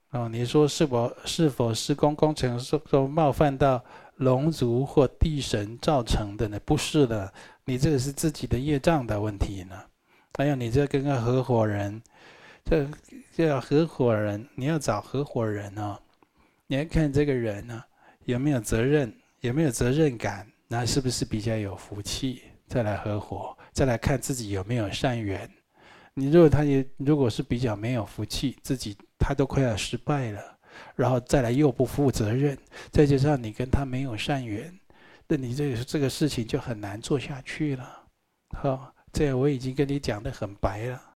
[0.09, 3.81] 哦，你说是否是否施工工程受受冒犯到
[4.15, 6.59] 龙族或地神造成的呢？
[6.65, 7.33] 不是的，
[7.65, 9.75] 你这个是自己的业障的问题呢。
[10.35, 12.01] 还有你这跟个合伙人。
[12.65, 12.87] 这
[13.35, 15.99] 叫合伙人，你要找合伙人哦。
[16.65, 17.83] 你要看这个人呢，
[18.23, 22.41] 有没有责任，有没有责任感，那是不是比较有福气？
[22.65, 25.47] 再来合伙，再来看自己有没有善缘。
[26.13, 30.52] 你如果他也如果是比较没有福气，自己他都快要失败了，
[30.95, 32.57] 然后再来又不负责任，
[32.91, 34.73] 再加上你跟他没有善缘，
[35.27, 38.03] 那你这个这个事情就很难做下去了。
[38.57, 41.12] 好，这我已经跟你讲得很白了。